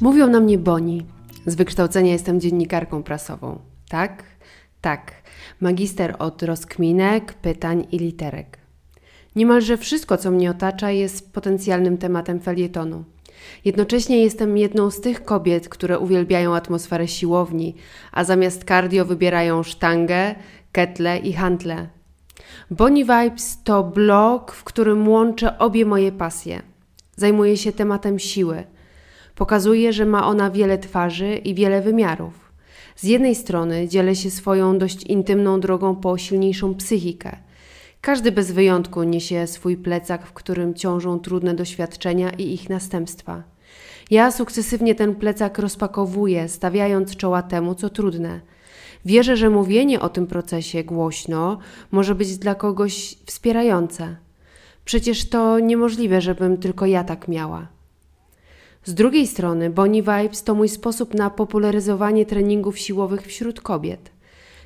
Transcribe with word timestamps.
Mówią 0.00 0.26
na 0.26 0.40
mnie 0.40 0.58
Boni. 0.58 1.06
Z 1.46 1.54
wykształcenia 1.54 2.12
jestem 2.12 2.40
dziennikarką 2.40 3.02
prasową. 3.02 3.58
Tak? 3.88 4.24
Tak. 4.80 5.12
Magister 5.60 6.16
od 6.18 6.42
rozkminek, 6.42 7.34
pytań 7.34 7.86
i 7.92 7.98
literek. 7.98 8.58
Niemalże 9.36 9.76
wszystko, 9.76 10.16
co 10.16 10.30
mnie 10.30 10.50
otacza, 10.50 10.90
jest 10.90 11.32
potencjalnym 11.32 11.98
tematem 11.98 12.40
felietonu. 12.40 13.04
Jednocześnie 13.64 14.22
jestem 14.22 14.58
jedną 14.58 14.90
z 14.90 15.00
tych 15.00 15.24
kobiet, 15.24 15.68
które 15.68 15.98
uwielbiają 15.98 16.54
atmosferę 16.54 17.08
siłowni, 17.08 17.74
a 18.12 18.24
zamiast 18.24 18.64
cardio 18.64 19.04
wybierają 19.04 19.62
sztangę, 19.62 20.34
ketle 20.72 21.18
i 21.18 21.32
hantle. 21.32 21.88
Bonnie 22.70 23.04
Vibes 23.04 23.62
to 23.64 23.84
blog, 23.84 24.52
w 24.52 24.64
którym 24.64 25.08
łączę 25.08 25.58
obie 25.58 25.84
moje 25.84 26.12
pasje. 26.12 26.62
Zajmuję 27.16 27.56
się 27.56 27.72
tematem 27.72 28.18
siły– 28.18 28.64
Pokazuje, 29.34 29.92
że 29.92 30.06
ma 30.06 30.26
ona 30.26 30.50
wiele 30.50 30.78
twarzy 30.78 31.34
i 31.34 31.54
wiele 31.54 31.82
wymiarów. 31.82 32.52
Z 32.96 33.04
jednej 33.04 33.34
strony 33.34 33.88
dzielę 33.88 34.16
się 34.16 34.30
swoją 34.30 34.78
dość 34.78 35.02
intymną 35.02 35.60
drogą 35.60 35.96
po 35.96 36.18
silniejszą 36.18 36.74
psychikę. 36.74 37.36
Każdy 38.00 38.32
bez 38.32 38.52
wyjątku 38.52 39.02
niesie 39.02 39.46
swój 39.46 39.76
plecak, 39.76 40.26
w 40.26 40.32
którym 40.32 40.74
ciążą 40.74 41.18
trudne 41.18 41.54
doświadczenia 41.54 42.30
i 42.30 42.54
ich 42.54 42.70
następstwa. 42.70 43.42
Ja 44.10 44.30
sukcesywnie 44.30 44.94
ten 44.94 45.14
plecak 45.14 45.58
rozpakowuję, 45.58 46.48
stawiając 46.48 47.16
czoła 47.16 47.42
temu, 47.42 47.74
co 47.74 47.90
trudne. 47.90 48.40
Wierzę, 49.04 49.36
że 49.36 49.50
mówienie 49.50 50.00
o 50.00 50.08
tym 50.08 50.26
procesie 50.26 50.84
głośno 50.84 51.58
może 51.90 52.14
być 52.14 52.38
dla 52.38 52.54
kogoś 52.54 53.14
wspierające. 53.26 54.16
Przecież 54.84 55.28
to 55.28 55.58
niemożliwe, 55.58 56.20
żebym 56.20 56.56
tylko 56.56 56.86
ja 56.86 57.04
tak 57.04 57.28
miała. 57.28 57.66
Z 58.84 58.94
drugiej 58.94 59.26
strony, 59.26 59.70
Bonnie 59.70 60.02
Vibes 60.02 60.42
to 60.42 60.54
mój 60.54 60.68
sposób 60.68 61.14
na 61.14 61.30
popularyzowanie 61.30 62.26
treningów 62.26 62.78
siłowych 62.78 63.22
wśród 63.22 63.60
kobiet. 63.60 64.10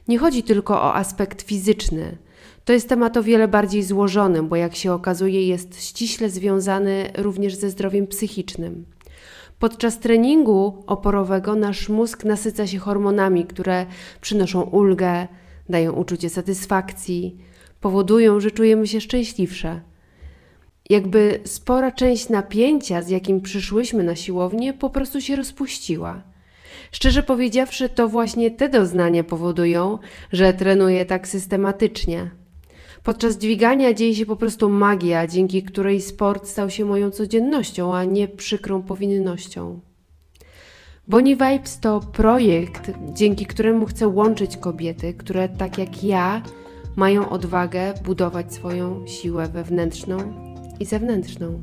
Nie 0.08 0.19
chodzi 0.19 0.42
tylko 0.42 0.75
o 0.75 0.94
aspekt 0.94 1.42
fizyczny. 1.42 2.19
To 2.64 2.72
jest 2.72 2.88
temat 2.88 3.16
o 3.16 3.22
wiele 3.22 3.48
bardziej 3.48 3.83
złożony, 3.83 4.42
bo 4.42 4.56
jak 4.56 4.77
się 4.77 4.92
okazuje, 4.92 5.47
jest 5.47 5.83
ściśle 5.83 6.30
związany 6.30 7.10
również 7.16 7.55
ze 7.55 7.70
zdrowiem 7.70 8.06
psychicznym. 8.06 8.84
Podczas 9.58 9.98
treningu 9.98 10.84
oporowego 10.86 11.55
nasz 11.55 11.88
mózg 11.88 12.25
nasyca 12.25 12.66
się 12.66 12.78
hormonami, 12.78 13.44
które 13.44 13.86
przynoszą 14.20 14.62
ulgę, 14.62 15.28
dają 15.69 15.92
uczucie 15.92 16.30
satysfakcji, 16.30 17.36
powodują, 17.80 18.41
że 18.41 18.50
czujemy 18.50 18.86
się 18.86 19.00
szczęśliwsze 19.00 19.80
jakby 20.89 21.41
spora 21.44 21.92
część 21.92 22.28
napięcia, 22.28 23.03
z 23.03 23.08
jakim 23.08 23.41
przyszłyśmy 23.41 24.05
na 24.05 24.17
siłownię, 24.17 24.72
po 24.72 24.91
prostu 24.91 25.20
się 25.20 25.36
rozpuściła. 25.36 26.22
Szczerze 26.92 27.22
powiedziawszy, 27.22 27.89
to 27.89 28.08
właśnie 28.08 28.50
te 28.50 28.69
doznania 28.69 29.25
powodują, 29.25 29.98
że 30.33 30.53
trenuję 30.53 31.05
tak 31.05 31.28
systematycznie. 31.28 32.31
Podczas 33.03 33.39
dźwigania 33.39 33.94
dzieje 33.94 34.14
się 34.14 34.27
po 34.27 34.36
prostu 34.36 34.69
magia, 34.69 35.27
dzięki 35.27 35.62
której 35.62 36.00
sport 36.00 36.48
stał 36.48 36.70
się 36.70 36.84
moją 36.84 37.11
codziennością, 37.11 37.94
a 37.94 38.05
nie 38.05 38.28
przykrą 38.28 38.83
powinnością. 38.83 39.81
Bonnie 41.09 41.36
Vibes 41.36 41.81
to 41.81 42.00
projekt, 42.00 42.91
dzięki 43.14 43.47
któremu 43.47 43.86
chcę 43.86 44.09
łączyć 44.09 44.56
kobiety, 44.56 45.14
które 45.14 45.48
tak 45.48 45.78
jak 45.78 46.05
ja 46.05 46.42
mają 46.97 47.28
odwagę 47.28 47.94
budować 48.05 48.55
swoją 48.55 49.06
siłę 49.06 49.48
wewnętrzną 49.48 50.47
i 50.80 50.84
zewnętrzną. 50.84 51.62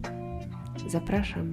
Zapraszam. 0.88 1.52